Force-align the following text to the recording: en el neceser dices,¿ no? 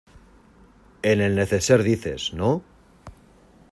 en 1.03 1.21
el 1.21 1.35
neceser 1.35 1.83
dices,¿ 1.83 2.33
no? 2.33 2.63